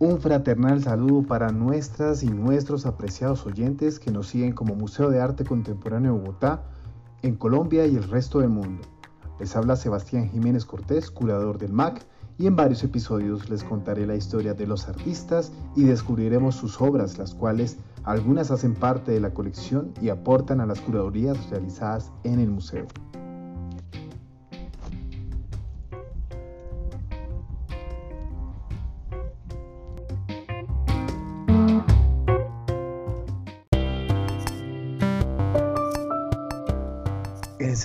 Un 0.00 0.20
fraternal 0.20 0.82
saludo 0.82 1.22
para 1.22 1.50
nuestras 1.50 2.24
y 2.24 2.26
nuestros 2.26 2.84
apreciados 2.84 3.46
oyentes 3.46 4.00
que 4.00 4.10
nos 4.10 4.26
siguen 4.26 4.52
como 4.52 4.74
Museo 4.74 5.08
de 5.08 5.20
Arte 5.20 5.44
Contemporáneo 5.44 6.16
Bogotá, 6.16 6.64
en 7.22 7.36
Colombia 7.36 7.86
y 7.86 7.94
el 7.94 8.02
resto 8.02 8.40
del 8.40 8.48
mundo. 8.48 8.82
Les 9.38 9.54
habla 9.54 9.76
Sebastián 9.76 10.28
Jiménez 10.28 10.64
Cortés, 10.64 11.12
curador 11.12 11.58
del 11.58 11.72
MAC, 11.72 12.04
y 12.38 12.48
en 12.48 12.56
varios 12.56 12.82
episodios 12.82 13.48
les 13.48 13.62
contaré 13.62 14.04
la 14.04 14.16
historia 14.16 14.52
de 14.52 14.66
los 14.66 14.88
artistas 14.88 15.52
y 15.76 15.84
descubriremos 15.84 16.56
sus 16.56 16.80
obras, 16.80 17.16
las 17.16 17.32
cuales 17.32 17.78
algunas 18.02 18.50
hacen 18.50 18.74
parte 18.74 19.12
de 19.12 19.20
la 19.20 19.32
colección 19.32 19.92
y 20.02 20.08
aportan 20.08 20.60
a 20.60 20.66
las 20.66 20.80
curadurías 20.80 21.50
realizadas 21.50 22.10
en 22.24 22.40
el 22.40 22.50
museo. 22.50 22.86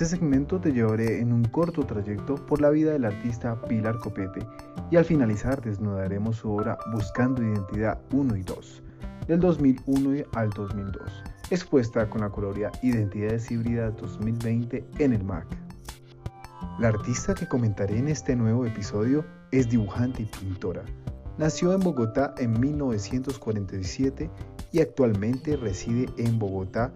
Este 0.02 0.16
segmento 0.16 0.58
te 0.58 0.72
llevaré 0.72 1.20
en 1.20 1.30
un 1.30 1.44
corto 1.44 1.84
trayecto 1.84 2.34
por 2.34 2.62
la 2.62 2.70
vida 2.70 2.92
del 2.92 3.04
artista 3.04 3.60
Pilar 3.68 3.98
Copete 3.98 4.40
y 4.90 4.96
al 4.96 5.04
finalizar 5.04 5.60
desnudaremos 5.60 6.36
su 6.36 6.52
obra 6.52 6.78
Buscando 6.90 7.42
Identidad 7.42 8.00
1 8.10 8.36
y 8.36 8.42
2, 8.42 8.82
del 9.28 9.40
2001 9.40 10.24
al 10.32 10.48
2002, 10.48 11.02
expuesta 11.50 12.08
con 12.08 12.22
la 12.22 12.30
coloría 12.30 12.72
Identidades 12.82 13.50
Híbridas 13.50 13.94
2020 13.98 14.86
en 15.00 15.12
el 15.12 15.22
MAC. 15.22 15.46
La 16.78 16.88
artista 16.88 17.34
que 17.34 17.46
comentaré 17.46 17.98
en 17.98 18.08
este 18.08 18.34
nuevo 18.34 18.64
episodio 18.64 19.22
es 19.50 19.68
dibujante 19.68 20.22
y 20.22 20.24
pintora. 20.24 20.82
Nació 21.36 21.74
en 21.74 21.80
Bogotá 21.80 22.34
en 22.38 22.58
1947 22.58 24.30
y 24.72 24.80
actualmente 24.80 25.58
reside 25.58 26.06
en 26.16 26.38
Bogotá 26.38 26.90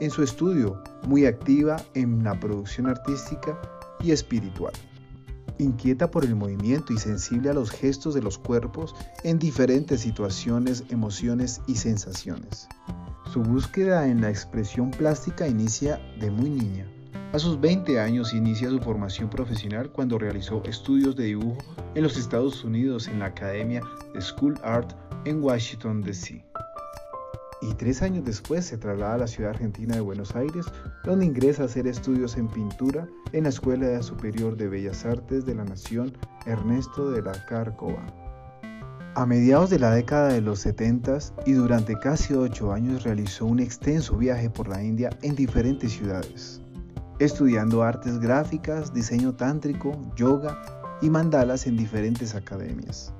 en 0.00 0.10
su 0.10 0.22
estudio, 0.22 0.82
muy 1.06 1.26
activa 1.26 1.76
en 1.94 2.22
la 2.24 2.38
producción 2.38 2.86
artística 2.86 3.58
y 4.00 4.10
espiritual. 4.10 4.72
Inquieta 5.58 6.10
por 6.10 6.24
el 6.24 6.36
movimiento 6.36 6.92
y 6.92 6.98
sensible 6.98 7.50
a 7.50 7.54
los 7.54 7.70
gestos 7.70 8.14
de 8.14 8.22
los 8.22 8.38
cuerpos 8.38 8.94
en 9.24 9.38
diferentes 9.38 10.00
situaciones, 10.00 10.84
emociones 10.90 11.62
y 11.66 11.76
sensaciones. 11.76 12.68
Su 13.32 13.42
búsqueda 13.42 14.06
en 14.06 14.20
la 14.20 14.30
expresión 14.30 14.90
plástica 14.90 15.48
inicia 15.48 15.98
de 16.20 16.30
muy 16.30 16.50
niña. 16.50 16.86
A 17.32 17.38
sus 17.38 17.60
20 17.60 17.98
años 17.98 18.34
inicia 18.34 18.68
su 18.68 18.78
formación 18.78 19.28
profesional 19.28 19.90
cuando 19.90 20.18
realizó 20.18 20.62
estudios 20.64 21.16
de 21.16 21.24
dibujo 21.24 21.58
en 21.94 22.02
los 22.02 22.16
Estados 22.16 22.62
Unidos 22.62 23.08
en 23.08 23.18
la 23.18 23.26
Academia 23.26 23.82
de 24.14 24.20
School 24.20 24.58
Art 24.62 24.92
en 25.24 25.42
Washington, 25.42 26.02
D.C 26.02 26.44
y 27.60 27.72
tres 27.74 28.02
años 28.02 28.24
después 28.24 28.66
se 28.66 28.76
traslada 28.76 29.14
a 29.14 29.18
la 29.18 29.26
ciudad 29.26 29.50
argentina 29.50 29.94
de 29.94 30.00
Buenos 30.00 30.36
Aires, 30.36 30.66
donde 31.04 31.26
ingresa 31.26 31.62
a 31.62 31.66
hacer 31.66 31.86
estudios 31.86 32.36
en 32.36 32.48
pintura 32.48 33.08
en 33.32 33.44
la 33.44 33.48
Escuela 33.48 34.02
Superior 34.02 34.56
de 34.56 34.68
Bellas 34.68 35.04
Artes 35.04 35.46
de 35.46 35.54
la 35.54 35.64
Nación 35.64 36.12
Ernesto 36.44 37.10
de 37.10 37.22
la 37.22 37.32
Cárcova. 37.46 38.04
A 39.14 39.24
mediados 39.24 39.70
de 39.70 39.78
la 39.78 39.92
década 39.92 40.28
de 40.28 40.42
los 40.42 40.60
70 40.60 41.18
y 41.46 41.52
durante 41.52 41.98
casi 41.98 42.34
ocho 42.34 42.72
años 42.72 43.04
realizó 43.04 43.46
un 43.46 43.60
extenso 43.60 44.16
viaje 44.18 44.50
por 44.50 44.68
la 44.68 44.82
India 44.82 45.08
en 45.22 45.34
diferentes 45.34 45.92
ciudades, 45.92 46.60
estudiando 47.18 47.82
artes 47.82 48.18
gráficas, 48.18 48.92
diseño 48.92 49.34
tántrico, 49.34 49.98
yoga 50.16 50.60
y 51.00 51.08
mandalas 51.08 51.66
en 51.66 51.78
diferentes 51.78 52.34
academias. 52.34 53.14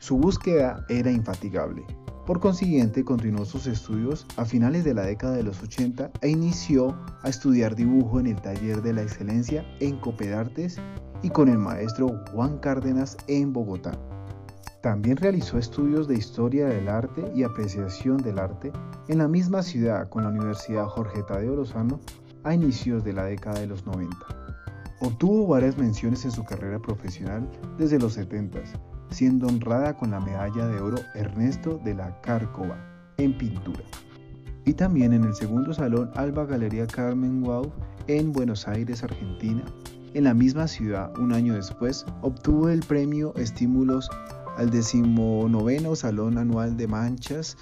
Su 0.00 0.16
búsqueda 0.16 0.84
era 0.88 1.12
infatigable 1.12 1.84
por 2.28 2.40
consiguiente, 2.40 3.06
continuó 3.06 3.46
sus 3.46 3.66
estudios 3.66 4.26
a 4.36 4.44
finales 4.44 4.84
de 4.84 4.92
la 4.92 5.00
década 5.00 5.34
de 5.34 5.42
los 5.42 5.62
80 5.62 6.10
e 6.20 6.28
inició 6.28 6.94
a 7.22 7.30
estudiar 7.30 7.74
dibujo 7.74 8.20
en 8.20 8.26
el 8.26 8.38
taller 8.42 8.82
de 8.82 8.92
la 8.92 9.00
excelencia 9.00 9.64
en 9.80 9.98
Copedartes 9.98 10.76
y 11.22 11.30
con 11.30 11.48
el 11.48 11.56
maestro 11.56 12.22
Juan 12.30 12.58
Cárdenas 12.58 13.16
en 13.28 13.54
Bogotá. 13.54 13.92
También 14.82 15.16
realizó 15.16 15.56
estudios 15.56 16.06
de 16.06 16.16
historia 16.16 16.66
del 16.66 16.90
arte 16.90 17.32
y 17.34 17.44
apreciación 17.44 18.18
del 18.18 18.38
arte 18.38 18.72
en 19.08 19.16
la 19.16 19.26
misma 19.26 19.62
ciudad 19.62 20.10
con 20.10 20.24
la 20.24 20.28
Universidad 20.28 20.84
Jorge 20.84 21.22
Tadeo 21.22 21.56
Lozano 21.56 21.98
a 22.44 22.52
inicios 22.52 23.04
de 23.04 23.14
la 23.14 23.24
década 23.24 23.60
de 23.60 23.68
los 23.68 23.86
90. 23.86 24.14
Obtuvo 25.00 25.46
varias 25.46 25.78
menciones 25.78 26.26
en 26.26 26.32
su 26.32 26.44
carrera 26.44 26.78
profesional 26.78 27.48
desde 27.78 27.98
los 27.98 28.12
70 28.12 28.60
siendo 29.10 29.46
honrada 29.46 29.96
con 29.96 30.10
la 30.10 30.20
medalla 30.20 30.66
de 30.66 30.80
oro 30.80 30.98
Ernesto 31.14 31.80
de 31.84 31.94
la 31.94 32.20
Cárcova 32.20 32.78
en 33.16 33.36
pintura. 33.36 33.82
Y 34.64 34.74
también 34.74 35.12
en 35.12 35.24
el 35.24 35.34
segundo 35.34 35.72
salón 35.72 36.10
Alba 36.14 36.44
Galería 36.44 36.86
Carmen 36.86 37.42
Wow 37.42 37.72
en 38.06 38.32
Buenos 38.32 38.68
Aires, 38.68 39.02
Argentina. 39.02 39.62
En 40.14 40.24
la 40.24 40.34
misma 40.34 40.68
ciudad, 40.68 41.16
un 41.18 41.32
año 41.32 41.54
después, 41.54 42.04
obtuvo 42.22 42.68
el 42.68 42.80
premio 42.80 43.34
Estímulos 43.36 44.10
al 44.56 44.70
decimonoveno 44.70 45.94
Salón 45.94 46.38
Anual 46.38 46.76
de 46.76 46.88
Manchas 46.88 47.56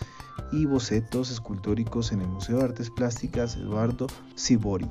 y 0.52 0.64
Bocetos 0.66 1.30
Escultóricos 1.30 2.12
en 2.12 2.22
el 2.22 2.28
Museo 2.28 2.58
de 2.58 2.64
Artes 2.64 2.90
Plásticas 2.90 3.56
Eduardo 3.56 4.06
Sibori. 4.34 4.88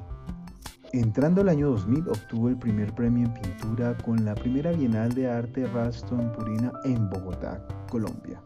Entrando 0.96 1.42
el 1.42 1.50
año 1.50 1.72
2000 1.72 2.08
obtuvo 2.08 2.48
el 2.48 2.58
primer 2.58 2.96
premio 2.96 3.26
en 3.26 3.34
pintura 3.34 3.98
con 3.98 4.24
la 4.24 4.34
primera 4.34 4.72
Bienal 4.72 5.14
de 5.14 5.30
Arte 5.30 5.68
Raston 5.68 6.32
Purina 6.32 6.72
en 6.86 7.10
Bogotá, 7.10 7.68
Colombia. 7.92 8.42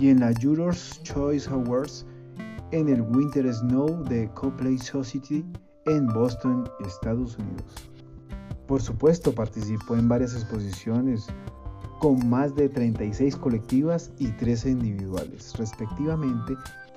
Y 0.00 0.08
en 0.08 0.20
la 0.20 0.32
Jurors 0.40 1.02
Choice 1.02 1.50
Awards 1.50 2.06
en 2.70 2.88
el 2.88 3.02
Winter 3.02 3.52
Snow 3.52 4.02
de 4.04 4.26
Copley 4.30 4.78
Society 4.78 5.44
en 5.84 6.06
Boston, 6.06 6.66
Estados 6.80 7.36
Unidos. 7.36 7.90
Por 8.66 8.80
supuesto, 8.80 9.34
participó 9.34 9.96
en 9.96 10.08
varias 10.08 10.32
exposiciones 10.32 11.26
con 12.00 12.26
más 12.26 12.54
de 12.56 12.70
36 12.70 13.36
colectivas 13.36 14.12
y 14.18 14.28
13 14.28 14.70
individuales, 14.70 15.52
respectivamente. 15.58 16.54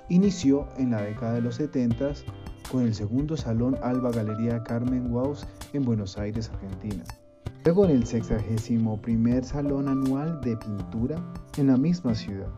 Inició 0.07 0.69
en 0.78 0.91
la 0.91 1.01
década 1.01 1.34
de 1.34 1.41
los 1.41 1.56
70 1.56 2.13
con 2.72 2.84
el 2.84 2.94
segundo 2.94 3.35
Salón 3.35 3.78
Alba 3.81 4.12
Galería 4.12 4.63
Carmen 4.63 5.12
Waus 5.12 5.46
en 5.74 5.84
Buenos 5.84 6.18
Aires, 6.18 6.50
Argentina. 6.53 7.03
Luego 7.66 7.85
en 7.85 7.91
el 7.91 8.06
61 8.06 9.02
Salón 9.44 9.88
Anual 9.88 10.40
de 10.41 10.56
Pintura 10.57 11.18
en 11.58 11.68
la 11.68 11.78
misma 11.78 12.16
ciudad. 12.16 12.50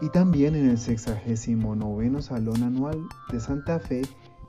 Y 0.00 0.08
también 0.10 0.54
en 0.54 0.70
el 0.70 0.78
69 0.78 2.22
Salón 2.22 2.62
Anual 2.62 3.00
de 3.30 3.40
Santa 3.40 3.78
Fe 3.78 4.02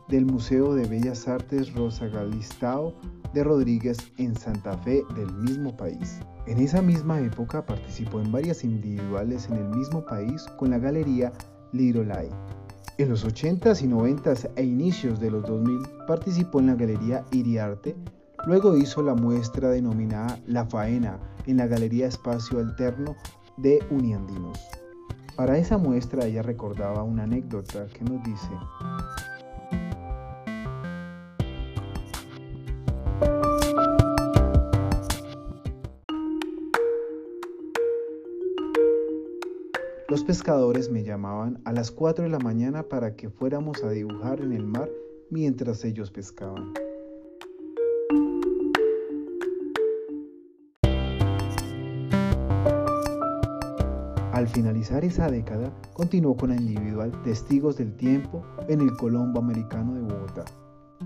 del 0.08 0.26
Museo 0.26 0.74
de 0.74 0.88
Bellas 0.88 1.28
Artes 1.28 1.74
Rosa 1.74 2.08
Galistao 2.08 2.94
de 3.34 3.44
Rodríguez 3.44 3.98
en 4.18 4.36
Santa 4.36 4.78
Fe 4.78 5.04
del 5.16 5.34
mismo 5.36 5.76
país. 5.76 6.20
En 6.46 6.60
esa 6.60 6.82
misma 6.82 7.20
época 7.20 7.66
participó 7.66 8.22
en 8.22 8.32
varias 8.32 8.64
individuales 8.64 9.50
en 9.50 9.58
el 9.58 9.68
mismo 9.70 10.06
país 10.06 10.44
con 10.58 10.70
la 10.70 10.80
galería 10.80 11.34
Lirolai. 11.74 12.30
En 12.98 13.10
los 13.10 13.24
80s 13.28 13.84
y 13.84 13.88
90s 13.88 14.50
e 14.56 14.64
inicios 14.64 15.20
de 15.20 15.30
los 15.30 15.44
2000 15.44 15.88
participó 16.08 16.60
en 16.60 16.66
la 16.66 16.74
Galería 16.74 17.24
Iriarte, 17.32 17.96
luego 18.48 18.76
hizo 18.76 19.04
la 19.04 19.14
muestra 19.14 19.70
denominada 19.70 20.40
La 20.48 20.66
Faena 20.66 21.20
en 21.46 21.58
la 21.58 21.68
Galería 21.68 22.08
Espacio 22.08 22.58
Alterno 22.58 23.16
de 23.58 23.86
Uniandinos. 23.92 24.60
Para 25.36 25.60
esa 25.60 25.78
muestra 25.78 26.26
ella 26.26 26.42
recordaba 26.42 27.04
una 27.04 27.24
anécdota 27.24 27.86
que 27.86 28.04
nos 28.04 28.24
dice, 28.24 28.50
Los 40.10 40.24
pescadores 40.24 40.90
me 40.90 41.04
llamaban 41.04 41.60
a 41.66 41.74
las 41.74 41.92
4 41.92 42.24
de 42.24 42.30
la 42.30 42.40
mañana 42.40 42.84
para 42.84 43.18
que 43.18 43.30
fuéramos 43.30 43.84
a 43.84 43.90
dibujar 43.90 44.40
en 44.40 44.54
el 44.54 44.66
mar 44.66 44.90
mientras 45.30 45.84
ellos 45.84 46.12
pescaban. 46.12 46.74
Al 54.32 54.48
finalizar 54.48 55.04
esa 55.04 55.30
década, 55.30 55.74
continuó 55.94 56.38
con 56.38 56.52
la 56.52 56.56
individual 56.56 57.12
Testigos 57.24 57.76
del 57.76 57.94
Tiempo 57.98 58.46
en 58.70 58.80
el 58.80 58.96
Colombo 58.96 59.40
Americano 59.40 59.94
de 59.96 60.02
Bogotá. 60.04 60.46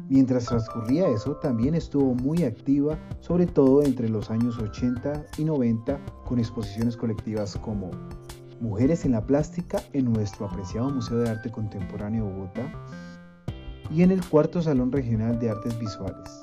Mientras 0.10 0.46
transcurría 0.46 1.08
eso, 1.08 1.38
también 1.38 1.74
estuvo 1.74 2.14
muy 2.14 2.44
activa, 2.44 3.00
sobre 3.20 3.48
todo 3.48 3.82
entre 3.82 4.10
los 4.10 4.30
años 4.30 4.60
80 4.60 5.26
y 5.40 5.44
90, 5.44 6.00
con 6.24 6.38
exposiciones 6.38 6.96
colectivas 6.96 7.58
como 7.58 7.90
Mujeres 8.62 9.06
en 9.06 9.14
la 9.14 9.26
Plástica 9.26 9.82
en 9.92 10.14
nuestro 10.14 10.46
apreciado 10.46 10.92
Museo 10.92 11.18
de 11.18 11.32
Arte 11.32 11.50
Contemporáneo 11.50 12.26
Bogotá 12.26 12.72
y 13.90 14.04
en 14.04 14.12
el 14.12 14.24
cuarto 14.24 14.62
Salón 14.62 14.92
Regional 14.92 15.40
de 15.40 15.50
Artes 15.50 15.80
Visuales. 15.80 16.42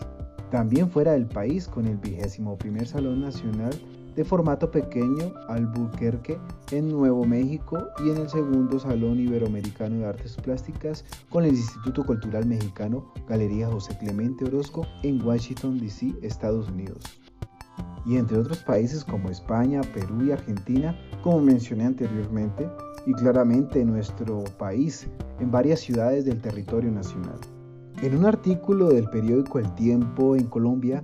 También 0.51 0.91
fuera 0.91 1.13
del 1.13 1.27
país 1.27 1.69
con 1.69 1.87
el 1.87 1.97
vigésimo 1.97 2.59
primer 2.59 2.89
Salón 2.89 3.21
Nacional 3.21 3.71
de 4.17 4.25
formato 4.25 4.69
pequeño 4.69 5.33
Albuquerque 5.49 6.41
en 6.73 6.89
Nuevo 6.89 7.25
México 7.25 7.87
y 8.05 8.11
en 8.11 8.17
el 8.17 8.29
segundo 8.29 8.81
Salón 8.81 9.21
Iberoamericano 9.21 10.01
de 10.01 10.07
Artes 10.07 10.35
Plásticas 10.43 11.05
con 11.31 11.45
el 11.45 11.53
Instituto 11.53 12.05
Cultural 12.05 12.47
Mexicano 12.47 13.13
Galería 13.29 13.69
José 13.69 13.97
Clemente 13.97 14.45
Orozco 14.45 14.85
en 15.05 15.25
Washington, 15.25 15.79
D.C., 15.79 16.15
Estados 16.23 16.69
Unidos. 16.69 17.21
Y 18.07 18.17
entre 18.17 18.39
otros 18.39 18.59
países 18.59 19.05
como 19.05 19.29
España, 19.29 19.81
Perú 19.95 20.25
y 20.25 20.33
Argentina, 20.33 20.99
como 21.23 21.41
mencioné 21.41 21.85
anteriormente, 21.85 22.69
y 23.07 23.13
claramente 23.13 23.81
en 23.81 23.93
nuestro 23.93 24.45
país, 24.59 25.09
en 25.41 25.51
varias 25.51 25.81
ciudades 25.81 26.25
del 26.25 26.41
territorio 26.41 26.91
nacional. 26.91 27.39
En 28.03 28.17
un 28.17 28.27
artículo 28.27 28.91
del 28.91 29.09
periódico 29.11 29.59
El 29.59 29.75
Tiempo 29.75 30.37
en 30.37 30.47
Colombia, 30.47 31.03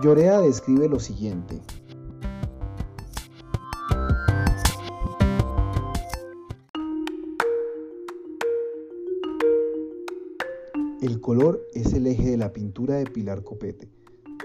Llorea 0.00 0.40
describe 0.40 0.88
lo 0.88 0.98
siguiente. 0.98 1.60
El 11.02 11.20
color 11.20 11.60
es 11.74 11.92
el 11.92 12.06
eje 12.06 12.30
de 12.30 12.36
la 12.36 12.52
pintura 12.52 12.94
de 12.94 13.06
Pilar 13.06 13.42
Copete, 13.42 13.88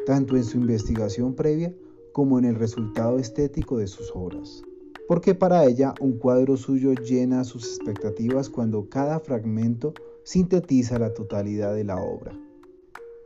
tanto 0.05 0.35
en 0.35 0.43
su 0.43 0.57
investigación 0.57 1.35
previa 1.35 1.73
como 2.11 2.39
en 2.39 2.45
el 2.45 2.55
resultado 2.55 3.19
estético 3.19 3.77
de 3.77 3.87
sus 3.87 4.11
obras. 4.13 4.63
Porque 5.07 5.35
para 5.35 5.65
ella 5.65 5.93
un 6.01 6.17
cuadro 6.17 6.57
suyo 6.57 6.93
llena 6.93 7.43
sus 7.43 7.65
expectativas 7.65 8.49
cuando 8.49 8.89
cada 8.89 9.19
fragmento 9.19 9.93
sintetiza 10.23 10.99
la 10.99 11.13
totalidad 11.13 11.73
de 11.73 11.85
la 11.85 11.97
obra. 11.97 12.37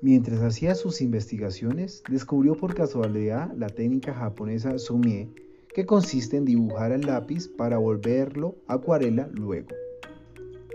Mientras 0.02 0.42
hacía 0.42 0.76
sus 0.76 1.02
investigaciones, 1.02 2.04
descubrió 2.10 2.56
por 2.56 2.74
casualidad 2.74 3.52
la 3.56 3.70
técnica 3.70 4.14
japonesa 4.14 4.78
sumie, 4.80 5.30
que 5.74 5.86
consiste 5.86 6.38
en 6.38 6.46
dibujar 6.46 6.92
al 6.92 7.02
lápiz 7.02 7.48
para 7.48 7.78
volverlo 7.78 8.56
acuarela 8.68 9.30
luego. 9.32 9.70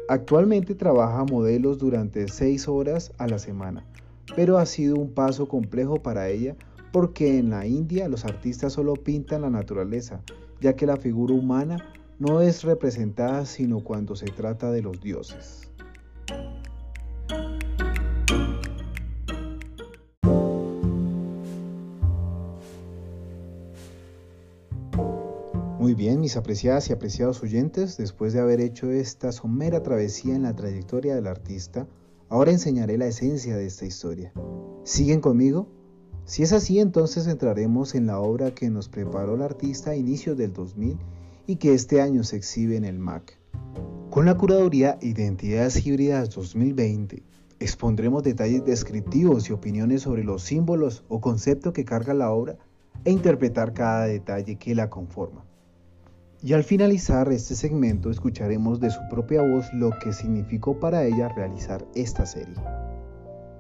Actualmente 0.09 0.75
trabaja 0.75 1.25
modelos 1.25 1.79
durante 1.79 2.29
6 2.29 2.69
horas 2.69 3.13
a 3.19 3.27
la 3.27 3.39
semana, 3.39 3.85
pero 4.35 4.59
ha 4.59 4.67
sido 4.67 4.97
un 4.97 5.13
paso 5.13 5.47
complejo 5.49 6.03
para 6.03 6.29
ella 6.29 6.57
porque 6.93 7.39
en 7.39 7.51
la 7.51 7.67
India 7.67 8.09
los 8.09 8.25
artistas 8.25 8.73
solo 8.73 8.95
pintan 8.95 9.43
la 9.43 9.51
naturaleza, 9.51 10.23
ya 10.61 10.75
que 10.75 10.87
la 10.87 10.97
figura 10.97 11.35
humana 11.35 11.79
no 12.19 12.41
es 12.41 12.65
representada 12.65 13.45
sino 13.45 13.81
cuando 13.81 14.17
se 14.17 14.27
trata 14.27 14.71
de 14.71 14.83
los 14.83 15.01
dioses. 15.01 15.71
Muy 25.79 25.95
bien, 25.95 26.19
mis 26.19 26.37
apreciadas 26.37 26.91
y 26.91 26.93
apreciados 26.93 27.43
oyentes, 27.45 27.97
después 27.97 28.33
de 28.33 28.41
haber 28.41 28.61
hecho 28.61 28.91
esta 28.91 29.31
somera 29.31 29.85
travesía 29.85 30.35
en 30.35 30.43
la 30.43 30.57
trayectoria 30.57 31.15
del 31.15 31.29
artista, 31.29 31.87
ahora 32.29 32.53
enseñaré 32.53 32.99
la 32.99 33.07
esencia 33.07 33.57
de 33.57 33.67
esta 33.67 33.87
historia. 33.87 34.33
¿Siguen 34.85 35.21
conmigo? 35.21 35.69
Si 36.25 36.43
es 36.43 36.53
así, 36.53 36.81
entonces 36.81 37.27
entraremos 37.27 37.95
en 37.95 38.07
la 38.07 38.19
obra 38.19 38.53
que 38.53 38.69
nos 38.69 38.89
preparó 38.89 39.37
el 39.37 39.43
artista 39.43 39.91
a 39.91 39.97
inicios 39.97 40.37
del 40.37 40.53
2000 40.53 40.99
y 41.47 41.57
que 41.57 41.75
este 41.75 42.01
año 42.01 42.25
se 42.25 42.37
exhibe 42.37 42.77
en 42.77 42.85
el 42.85 42.99
MAC. 42.99 43.39
Con 44.11 44.27
la 44.27 44.37
curaduría 44.37 44.99
Identidades 45.01 45.87
Híbridas 45.87 46.31
2020, 46.31 47.23
expondremos 47.61 48.23
detalles 48.23 48.65
descriptivos 48.65 49.49
y 49.49 49.53
opiniones 49.53 50.03
sobre 50.03 50.25
los 50.25 50.43
símbolos 50.43 51.05
o 51.09 51.21
conceptos 51.21 51.73
que 51.73 51.85
carga 51.85 52.15
la 52.15 52.31
obra 52.33 52.59
e 53.05 53.13
interpretar 53.13 53.73
cada 53.73 54.07
detalle 54.07 54.57
que 54.57 54.75
la 54.75 54.91
conforma. 54.91 55.45
Y 56.47 56.53
al 56.53 56.63
finalizar 56.63 57.33
este 57.33 57.57
segmento 57.57 58.09
escucharemos 58.09 58.79
de 58.79 58.91
su 58.91 59.01
propia 59.11 59.43
voz 59.43 59.67
lo 59.75 59.91
que 59.99 60.13
significó 60.13 60.79
para 60.79 61.03
ella 61.03 61.29
realizar 61.31 61.85
esta 61.97 62.25
serie. 62.25 62.55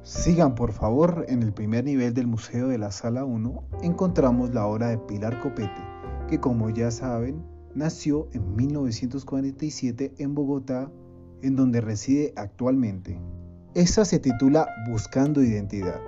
Sigan 0.05 0.55
por 0.55 0.71
favor, 0.71 1.27
en 1.29 1.43
el 1.43 1.53
primer 1.53 1.83
nivel 1.83 2.15
del 2.15 2.29
Museo 2.29 2.69
de 2.69 2.79
la 2.79 2.93
Sala 2.93 3.25
1 3.25 3.65
encontramos 3.83 4.55
la 4.55 4.67
obra 4.67 4.87
de 4.87 4.99
Pilar 4.99 5.41
Copete, 5.41 5.83
que 6.29 6.39
como 6.39 6.71
ya 6.71 6.93
saben, 6.93 7.45
nació 7.75 8.29
en 8.33 8.55
1947 8.55 10.15
en 10.19 10.37
Bogotá, 10.37 10.89
en 11.43 11.57
donde 11.57 11.81
reside 11.81 12.35
actualmente. 12.37 13.19
Esta 13.75 14.05
se 14.05 14.21
titula 14.21 14.69
Buscando 14.89 15.43
Identidad, 15.43 16.01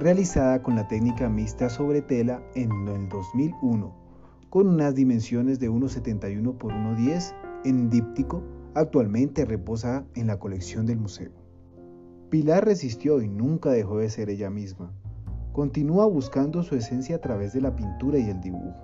realizada 0.00 0.64
con 0.64 0.74
la 0.74 0.88
técnica 0.88 1.28
mixta 1.28 1.70
sobre 1.70 2.02
tela 2.02 2.42
en 2.56 2.72
el 2.88 3.08
2001 3.08 4.07
con 4.50 4.68
unas 4.68 4.94
dimensiones 4.94 5.58
de 5.58 5.70
1,71 5.70 6.56
por 6.56 6.72
1,10 6.72 7.34
en 7.64 7.90
díptico, 7.90 8.42
actualmente 8.74 9.44
reposa 9.44 10.06
en 10.14 10.26
la 10.26 10.38
colección 10.38 10.86
del 10.86 10.98
museo. 10.98 11.32
Pilar 12.30 12.64
resistió 12.64 13.22
y 13.22 13.28
nunca 13.28 13.70
dejó 13.70 13.98
de 13.98 14.10
ser 14.10 14.30
ella 14.30 14.50
misma. 14.50 14.92
Continúa 15.52 16.06
buscando 16.06 16.62
su 16.62 16.76
esencia 16.76 17.16
a 17.16 17.20
través 17.20 17.52
de 17.52 17.60
la 17.60 17.74
pintura 17.74 18.18
y 18.18 18.28
el 18.28 18.40
dibujo. 18.40 18.76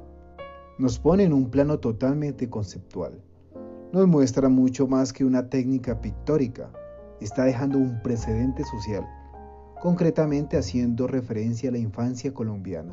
Nos 0.78 0.98
pone 0.98 1.24
en 1.24 1.32
un 1.32 1.50
plano 1.50 1.78
totalmente 1.78 2.50
conceptual. 2.50 3.22
Nos 3.92 4.08
muestra 4.08 4.48
mucho 4.48 4.88
más 4.88 5.12
que 5.12 5.24
una 5.24 5.48
técnica 5.48 6.00
pictórica. 6.00 6.72
Está 7.20 7.44
dejando 7.44 7.78
un 7.78 8.02
precedente 8.02 8.64
social, 8.64 9.06
concretamente 9.80 10.56
haciendo 10.56 11.06
referencia 11.06 11.68
a 11.68 11.72
la 11.72 11.78
infancia 11.78 12.34
colombiana. 12.34 12.92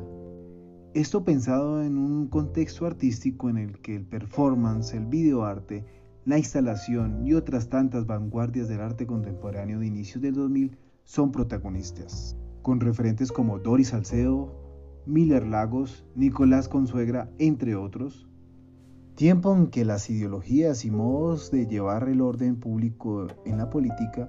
Esto 0.94 1.24
pensado 1.24 1.82
en 1.82 1.96
un 1.96 2.28
contexto 2.28 2.84
artístico 2.84 3.48
en 3.48 3.56
el 3.56 3.78
que 3.78 3.96
el 3.96 4.04
performance, 4.04 4.92
el 4.92 5.06
videoarte, 5.06 5.86
la 6.26 6.36
instalación 6.36 7.26
y 7.26 7.32
otras 7.32 7.70
tantas 7.70 8.04
vanguardias 8.04 8.68
del 8.68 8.82
arte 8.82 9.06
contemporáneo 9.06 9.78
de 9.78 9.86
inicios 9.86 10.20
del 10.20 10.34
2000 10.34 10.76
son 11.04 11.32
protagonistas, 11.32 12.36
con 12.60 12.78
referentes 12.78 13.32
como 13.32 13.58
Doris 13.58 13.88
Salcedo, 13.88 14.52
Miller 15.06 15.46
Lagos, 15.46 16.04
Nicolás 16.14 16.68
Consuegra, 16.68 17.30
entre 17.38 17.74
otros. 17.74 18.28
Tiempo 19.14 19.56
en 19.56 19.68
que 19.68 19.86
las 19.86 20.10
ideologías 20.10 20.84
y 20.84 20.90
modos 20.90 21.50
de 21.50 21.66
llevar 21.66 22.06
el 22.06 22.20
orden 22.20 22.56
público 22.56 23.28
en 23.46 23.56
la 23.56 23.70
política 23.70 24.28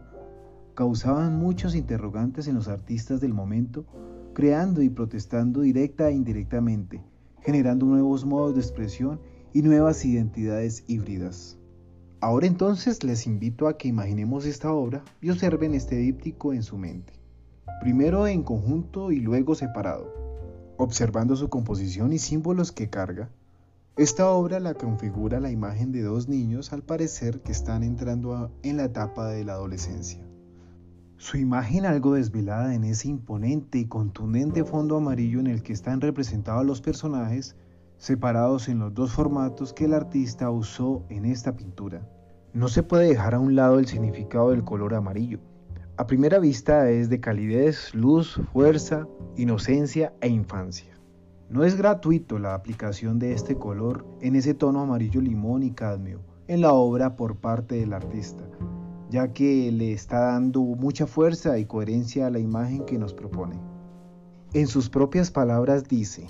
causaban 0.75 1.37
muchos 1.37 1.75
interrogantes 1.75 2.47
en 2.47 2.55
los 2.55 2.69
artistas 2.69 3.19
del 3.19 3.33
momento 3.33 3.85
creando 4.33 4.81
y 4.81 4.89
protestando 4.89 5.61
directa 5.61 6.09
e 6.09 6.13
indirectamente, 6.13 7.01
generando 7.41 7.85
nuevos 7.85 8.25
modos 8.25 8.55
de 8.55 8.61
expresión 8.61 9.19
y 9.53 9.61
nuevas 9.61 10.03
identidades 10.03 10.83
híbridas. 10.87 11.57
Ahora 12.19 12.47
entonces 12.47 13.03
les 13.03 13.27
invito 13.27 13.67
a 13.67 13.77
que 13.77 13.89
imaginemos 13.89 14.45
esta 14.45 14.71
obra 14.71 15.03
y 15.21 15.29
observen 15.29 15.73
este 15.73 15.97
díptico 15.97 16.53
en 16.53 16.63
su 16.63 16.77
mente, 16.77 17.13
primero 17.81 18.27
en 18.27 18.43
conjunto 18.43 19.11
y 19.11 19.19
luego 19.19 19.55
separado, 19.55 20.11
observando 20.77 21.35
su 21.35 21.49
composición 21.49 22.13
y 22.13 22.19
símbolos 22.19 22.71
que 22.71 22.89
carga. 22.89 23.29
Esta 23.97 24.29
obra 24.29 24.59
la 24.59 24.73
configura 24.73 25.39
la 25.39 25.51
imagen 25.51 25.91
de 25.91 26.01
dos 26.01 26.27
niños 26.27 26.73
al 26.73 26.81
parecer 26.81 27.41
que 27.41 27.51
están 27.51 27.83
entrando 27.83 28.51
en 28.63 28.77
la 28.77 28.85
etapa 28.85 29.27
de 29.27 29.43
la 29.43 29.53
adolescencia. 29.53 30.25
Su 31.23 31.37
imagen 31.37 31.85
algo 31.85 32.15
desvelada 32.15 32.75
en 32.75 32.83
ese 32.83 33.07
imponente 33.07 33.77
y 33.77 33.85
contundente 33.85 34.65
fondo 34.65 34.97
amarillo 34.97 35.39
en 35.39 35.47
el 35.47 35.63
que 35.63 35.71
están 35.71 36.01
representados 36.01 36.65
los 36.65 36.81
personajes, 36.81 37.55
separados 37.95 38.67
en 38.67 38.79
los 38.79 38.93
dos 38.93 39.13
formatos 39.13 39.71
que 39.71 39.85
el 39.85 39.93
artista 39.93 40.51
usó 40.51 41.05
en 41.07 41.23
esta 41.23 41.55
pintura. 41.55 42.05
No 42.51 42.67
se 42.67 42.83
puede 42.83 43.07
dejar 43.07 43.35
a 43.35 43.39
un 43.39 43.55
lado 43.55 43.79
el 43.79 43.87
significado 43.87 44.49
del 44.49 44.65
color 44.65 44.93
amarillo. 44.95 45.39
A 45.95 46.07
primera 46.07 46.39
vista 46.39 46.89
es 46.89 47.09
de 47.09 47.21
calidez, 47.21 47.95
luz, 47.95 48.41
fuerza, 48.51 49.07
inocencia 49.37 50.11
e 50.19 50.27
infancia. 50.27 50.93
No 51.49 51.63
es 51.63 51.77
gratuito 51.77 52.37
la 52.37 52.53
aplicación 52.53 53.17
de 53.17 53.31
este 53.31 53.55
color 53.55 54.05
en 54.19 54.35
ese 54.35 54.53
tono 54.53 54.81
amarillo 54.81 55.21
limón 55.21 55.63
y 55.63 55.71
cadmio 55.71 56.19
en 56.49 56.59
la 56.59 56.73
obra 56.73 57.15
por 57.15 57.37
parte 57.37 57.75
del 57.75 57.93
artista, 57.93 58.43
ya 59.13 59.31
que 59.31 59.71
le 59.71 59.93
está 59.93 60.21
dando 60.21 60.61
mucha 60.61 61.05
fuerza 61.05 61.59
y 61.59 61.65
coherencia 61.65 62.25
a 62.25 62.31
la 62.31 62.39
imagen 62.39 62.83
que 62.83 62.97
nos 62.97 63.13
propone. 63.13 63.59
En 64.55 64.65
sus 64.65 64.89
propias 64.89 65.29
palabras 65.29 65.87
dice, 65.87 66.27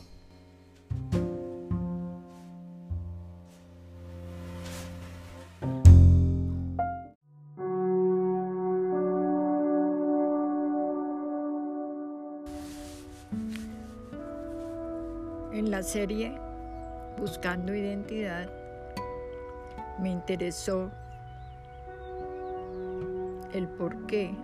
En 15.54 15.72
la 15.72 15.84
serie 15.84 16.38
Buscando 17.18 17.74
Identidad 17.74 18.50
me 20.02 20.10
interesó 20.10 20.92
el 23.54 23.68
por 23.68 24.06
qué, 24.08 24.36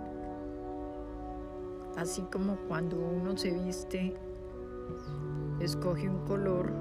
así 1.98 2.22
como 2.32 2.56
cuando 2.68 2.98
uno 2.98 3.36
se 3.36 3.52
viste, 3.52 4.14
escoge 5.60 6.08
un 6.08 6.26
color 6.26 6.72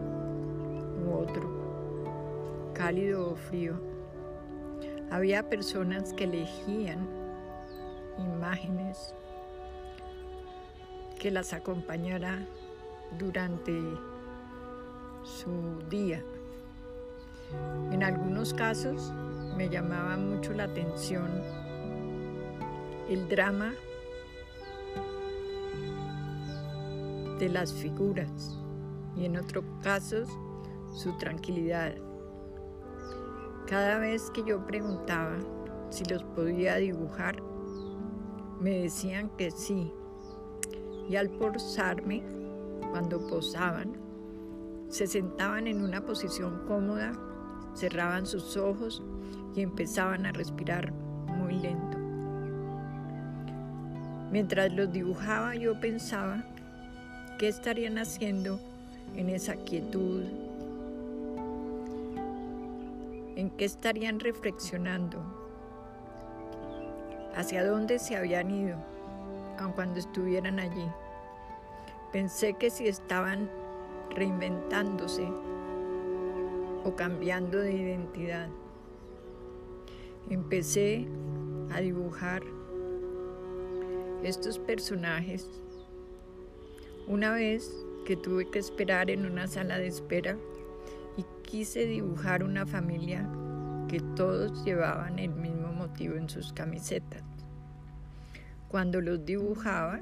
u 1.04 1.14
otro, 1.14 2.72
cálido 2.74 3.32
o 3.32 3.36
frío. 3.36 3.74
Había 5.10 5.48
personas 5.48 6.12
que 6.12 6.24
elegían 6.24 7.08
imágenes 8.18 9.14
que 11.18 11.30
las 11.30 11.52
acompañara 11.54 12.46
durante 13.18 13.72
su 15.24 15.50
día. 15.88 16.22
En 17.90 18.02
algunos 18.02 18.52
casos 18.52 19.12
me 19.56 19.70
llamaba 19.70 20.16
mucho 20.18 20.52
la 20.52 20.64
atención 20.64 21.26
el 23.08 23.28
drama 23.28 23.74
de 27.38 27.48
las 27.48 27.72
figuras 27.72 28.58
y 29.16 29.24
en 29.24 29.36
otros 29.36 29.64
casos 29.82 30.28
su 30.92 31.16
tranquilidad. 31.16 31.94
Cada 33.66 33.98
vez 33.98 34.30
que 34.30 34.44
yo 34.44 34.64
preguntaba 34.66 35.36
si 35.90 36.04
los 36.04 36.22
podía 36.24 36.76
dibujar, 36.76 37.42
me 38.60 38.78
decían 38.80 39.30
que 39.36 39.50
sí. 39.50 39.92
Y 41.08 41.16
al 41.16 41.30
posarme, 41.30 42.22
cuando 42.90 43.26
posaban, 43.26 43.92
se 44.88 45.06
sentaban 45.06 45.66
en 45.66 45.82
una 45.82 46.04
posición 46.04 46.62
cómoda, 46.66 47.12
cerraban 47.74 48.26
sus 48.26 48.56
ojos 48.56 49.02
y 49.54 49.62
empezaban 49.62 50.26
a 50.26 50.32
respirar 50.32 50.92
muy 51.26 51.54
lento. 51.54 51.97
Mientras 54.30 54.72
los 54.72 54.92
dibujaba 54.92 55.54
yo 55.54 55.80
pensaba 55.80 56.44
qué 57.38 57.48
estarían 57.48 57.96
haciendo 57.96 58.60
en 59.16 59.30
esa 59.30 59.54
quietud, 59.56 60.22
en 63.36 63.50
qué 63.50 63.64
estarían 63.64 64.20
reflexionando, 64.20 65.22
hacia 67.34 67.64
dónde 67.64 67.98
se 67.98 68.16
habían 68.16 68.50
ido, 68.50 68.76
aun 69.58 69.72
cuando 69.72 69.98
estuvieran 69.98 70.58
allí. 70.58 70.86
Pensé 72.12 72.54
que 72.54 72.70
si 72.70 72.86
estaban 72.88 73.48
reinventándose 74.10 75.26
o 76.84 76.94
cambiando 76.96 77.58
de 77.58 77.72
identidad. 77.72 78.48
Empecé 80.30 81.06
a 81.72 81.80
dibujar 81.80 82.42
estos 84.22 84.58
personajes 84.58 85.48
una 87.06 87.32
vez 87.32 87.70
que 88.04 88.16
tuve 88.16 88.50
que 88.50 88.58
esperar 88.58 89.10
en 89.10 89.24
una 89.24 89.46
sala 89.46 89.78
de 89.78 89.86
espera 89.86 90.36
y 91.16 91.24
quise 91.42 91.86
dibujar 91.86 92.44
una 92.44 92.66
familia 92.66 93.28
que 93.88 94.00
todos 94.16 94.64
llevaban 94.64 95.18
el 95.18 95.30
mismo 95.30 95.72
motivo 95.72 96.16
en 96.16 96.28
sus 96.28 96.52
camisetas. 96.52 97.22
Cuando 98.68 99.00
los 99.00 99.24
dibujaba, 99.24 100.00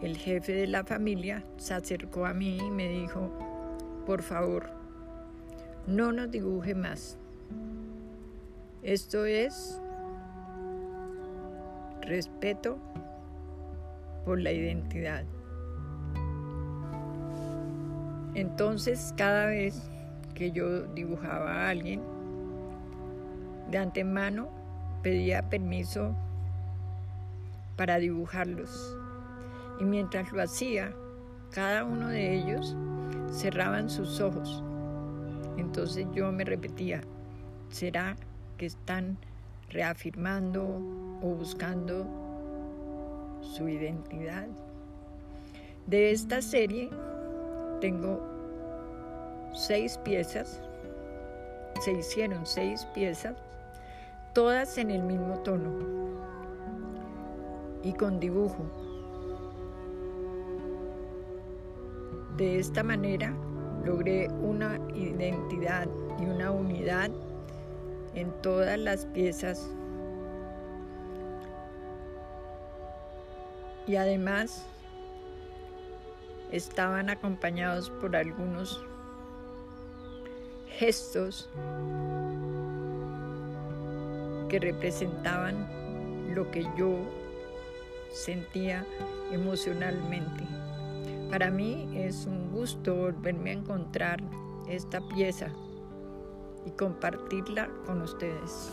el 0.00 0.16
jefe 0.16 0.52
de 0.52 0.66
la 0.68 0.84
familia 0.84 1.44
se 1.56 1.74
acercó 1.74 2.26
a 2.26 2.34
mí 2.34 2.58
y 2.58 2.70
me 2.70 2.88
dijo, 2.88 3.30
por 4.06 4.22
favor, 4.22 4.70
no 5.86 6.12
nos 6.12 6.30
dibuje 6.30 6.74
más. 6.74 7.18
Esto 8.82 9.24
es 9.24 9.81
respeto 12.12 12.78
por 14.26 14.38
la 14.38 14.52
identidad. 14.52 15.24
Entonces, 18.34 19.14
cada 19.16 19.46
vez 19.46 19.90
que 20.34 20.52
yo 20.52 20.82
dibujaba 20.88 21.52
a 21.54 21.70
alguien, 21.70 22.02
de 23.70 23.78
antemano 23.78 24.50
pedía 25.02 25.48
permiso 25.48 26.14
para 27.76 27.96
dibujarlos. 27.96 28.98
Y 29.80 29.84
mientras 29.84 30.32
lo 30.32 30.42
hacía, 30.42 30.92
cada 31.50 31.84
uno 31.84 32.08
de 32.08 32.34
ellos 32.34 32.76
cerraban 33.30 33.88
sus 33.88 34.20
ojos. 34.20 34.62
Entonces 35.56 36.06
yo 36.12 36.30
me 36.30 36.44
repetía, 36.44 37.00
¿será 37.70 38.16
que 38.58 38.66
están 38.66 39.16
reafirmando 39.72 40.62
o 41.22 41.34
buscando 41.34 42.06
su 43.40 43.68
identidad? 43.68 44.46
De 45.86 46.12
esta 46.12 46.40
serie 46.40 46.90
tengo 47.80 48.20
seis 49.52 49.98
piezas, 49.98 50.62
se 51.80 51.92
hicieron 51.92 52.46
seis 52.46 52.86
piezas, 52.94 53.34
todas 54.32 54.78
en 54.78 54.90
el 54.90 55.02
mismo 55.02 55.38
tono 55.40 55.70
y 57.82 57.92
con 57.92 58.20
dibujo. 58.20 58.64
De 62.36 62.58
esta 62.58 62.82
manera 62.82 63.34
logré 63.84 64.28
una 64.28 64.78
identidad 64.94 65.88
y 66.20 66.24
una 66.24 66.50
unidad 66.50 67.10
en 68.14 68.30
todas 68.42 68.78
las 68.78 69.06
piezas 69.06 69.68
y 73.86 73.96
además 73.96 74.64
estaban 76.50 77.10
acompañados 77.10 77.90
por 77.90 78.14
algunos 78.14 78.84
gestos 80.78 81.48
que 84.48 84.58
representaban 84.60 86.34
lo 86.34 86.50
que 86.50 86.62
yo 86.76 86.98
sentía 88.12 88.84
emocionalmente. 89.30 90.44
Para 91.30 91.50
mí 91.50 91.90
es 91.94 92.26
un 92.26 92.50
gusto 92.52 92.94
volverme 92.94 93.50
a 93.50 93.54
encontrar 93.54 94.22
esta 94.68 95.00
pieza 95.08 95.48
y 96.66 96.70
compartirla 96.70 97.68
con 97.86 98.02
ustedes. 98.02 98.70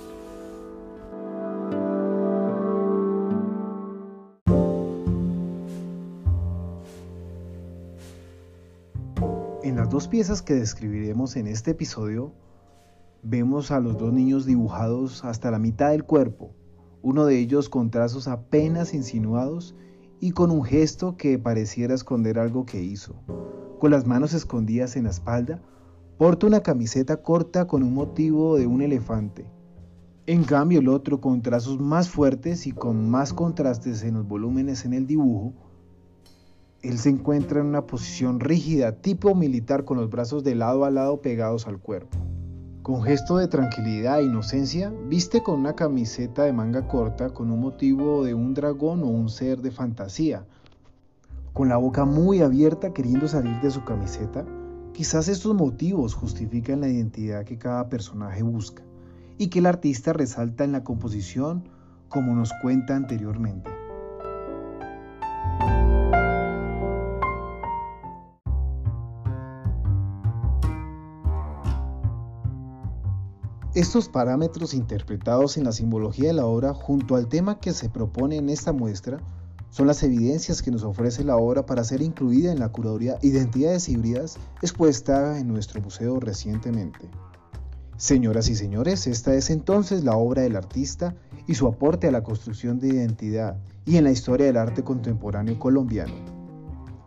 En 9.64 9.76
las 9.76 9.90
dos 9.90 10.08
piezas 10.08 10.42
que 10.42 10.56
describiremos 10.56 11.36
en 11.36 11.48
este 11.48 11.72
episodio, 11.72 12.34
vemos 13.22 13.72
a 13.72 13.80
los 13.80 13.98
dos 13.98 14.14
niños 14.14 14.46
dibujados 14.46 15.24
hasta 15.26 15.52
la 15.52 15.60
mitad 15.60 15.92
del 15.92 16.06
cuerpo, 16.06 16.56
uno 17.02 17.26
de 17.26 17.38
ellos 17.38 17.70
con 17.70 17.92
trazos 17.92 18.28
apenas 18.28 18.94
insinuados 18.94 19.76
y 20.20 20.32
con 20.32 20.52
un 20.52 20.64
gesto 20.64 21.18
que 21.18 21.38
pareciera 21.38 21.94
esconder 21.94 22.40
algo 22.40 22.66
que 22.66 22.82
hizo. 22.82 23.16
Con 23.80 23.92
las 23.92 24.06
manos 24.06 24.34
escondidas 24.34 24.96
en 24.96 25.06
la 25.06 25.12
espalda, 25.12 25.62
porta 26.20 26.48
una 26.48 26.60
camiseta 26.60 27.16
corta 27.16 27.66
con 27.66 27.82
un 27.82 27.94
motivo 27.94 28.58
de 28.58 28.68
un 28.68 28.82
elefante. 28.82 29.46
En 30.26 30.44
cambio, 30.44 30.82
el 30.82 30.90
otro, 30.90 31.22
con 31.22 31.42
trazos 31.42 31.80
más 31.80 32.10
fuertes 32.10 32.68
y 32.68 32.74
con 32.74 33.10
más 33.10 33.32
contrastes 33.32 34.04
en 34.04 34.16
los 34.16 34.28
volúmenes 34.28 34.84
en 34.84 34.94
el 34.94 35.08
dibujo, 35.08 35.54
él 36.82 36.98
se 36.98 37.08
encuentra 37.08 37.62
en 37.62 37.68
una 37.68 37.88
posición 37.88 38.42
rígida, 38.42 38.98
tipo 38.98 39.34
militar, 39.34 39.86
con 39.86 39.96
los 39.96 40.10
brazos 40.10 40.44
de 40.44 40.56
lado 40.56 40.84
a 40.84 40.92
lado 40.92 41.22
pegados 41.22 41.68
al 41.68 41.80
cuerpo. 41.80 42.18
Con 42.82 43.02
gesto 43.02 43.38
de 43.38 43.48
tranquilidad 43.48 44.20
e 44.20 44.26
inocencia, 44.26 44.92
viste 45.08 45.42
con 45.42 45.58
una 45.58 45.74
camiseta 45.74 46.44
de 46.44 46.52
manga 46.52 46.86
corta 46.86 47.30
con 47.30 47.50
un 47.50 47.62
motivo 47.62 48.26
de 48.26 48.34
un 48.34 48.54
dragón 48.54 49.04
o 49.04 49.08
un 49.08 49.30
ser 49.30 49.62
de 49.62 49.72
fantasía. 49.72 50.46
Con 51.54 51.70
la 51.70 51.78
boca 51.78 52.04
muy 52.04 52.42
abierta 52.42 52.92
queriendo 52.92 53.30
salir 53.30 53.58
de 53.62 53.72
su 53.72 53.86
camiseta, 53.86 54.46
quizás 55.00 55.30
estos 55.30 55.56
motivos 55.56 56.14
justifican 56.14 56.82
la 56.82 56.90
identidad 56.90 57.46
que 57.46 57.58
cada 57.58 57.88
personaje 57.88 58.44
busca 58.44 58.84
y 59.38 59.48
que 59.48 59.60
el 59.60 59.66
artista 59.66 60.12
resalta 60.12 60.66
en 60.66 60.74
la 60.74 60.84
composición 60.84 61.70
como 62.10 62.36
nos 62.36 62.52
cuenta 62.62 62.98
anteriormente. 62.98 63.72
Estos 73.74 74.10
parámetros 74.10 74.74
interpretados 74.74 75.56
en 75.56 75.64
la 75.64 75.72
simbología 75.72 76.28
de 76.28 76.34
la 76.34 76.46
obra 76.46 76.74
junto 76.74 77.16
al 77.16 77.30
tema 77.30 77.62
que 77.62 77.72
se 77.72 77.90
propone 77.90 78.36
en 78.36 78.50
esta 78.50 78.74
muestra 78.74 79.22
son 79.70 79.88
las 79.88 80.04
evidencias 80.04 80.62
que 80.62 80.72
nos 80.72 80.84
ofrece 80.84 81.24
la 81.24 81.38
obra 81.38 81.66
para 81.66 81.84
ser 81.84 82.02
incluida 82.02 82.52
en 82.52 82.60
la 82.60 82.70
curaduría 82.70 83.18
Identidades 83.22 83.88
Híbridas 83.88 84.38
expuesta 84.62 85.40
en 85.40 85.48
nuestro 85.48 85.82
museo 85.82 86.20
recientemente. 86.20 87.10
Señoras 87.98 88.50
y 88.50 88.56
señores, 88.56 89.08
esta 89.08 89.34
es 89.34 89.50
entonces 89.50 90.04
la 90.04 90.16
obra 90.16 90.42
del 90.42 90.56
artista 90.56 91.16
y 91.48 91.56
su 91.56 91.68
aporte 91.68 92.08
a 92.08 92.12
la 92.12 92.24
construcción 92.24 92.80
de 92.80 92.88
identidad 92.88 93.58
y 93.86 93.98
en 93.98 94.06
la 94.06 94.12
historia 94.12 94.46
del 94.46 94.58
arte 94.58 94.84
contemporáneo 94.84 95.60
colombiano. 95.60 96.14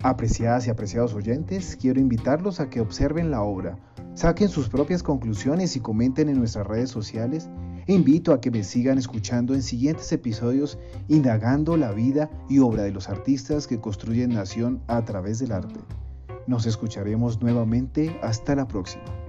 Apreciadas 0.03 0.67
y 0.67 0.71
apreciados 0.71 1.15
oyentes, 1.15 1.79
quiero 1.81 2.01
invitarlos 2.01 2.61
a 2.61 2.69
que 2.69 2.81
observen 2.81 3.31
la 3.31 3.43
obra, 3.43 3.79
saquen 4.15 4.49
sus 4.49 4.69
propias 4.69 5.03
conclusiones 5.03 5.77
y 5.77 5.81
comenten 5.81 6.29
en 6.29 6.39
nuestras 6.39 6.67
redes 6.67 6.91
sociales. 6.91 7.49
Invito 7.87 8.33
a 8.33 8.41
que 8.41 8.51
me 8.51 8.63
sigan 8.63 8.99
escuchando 8.99 9.55
en 9.55 9.63
siguientes 9.63 10.13
episodios 10.13 10.79
indagando 11.09 11.77
la 11.77 11.93
vida 11.93 12.31
y 12.49 12.61
obra 12.61 12.85
de 12.85 12.93
los 12.93 13.09
artistas 13.09 13.67
que 13.67 13.81
construyen 13.81 14.31
nación 14.31 14.81
a 14.87 15.05
través 15.05 15.39
del 15.41 15.53
arte. 15.53 15.81
Nos 16.47 16.67
escucharemos 16.67 17.41
nuevamente. 17.41 18.17
Hasta 18.23 18.55
la 18.55 18.67
próxima. 18.67 19.22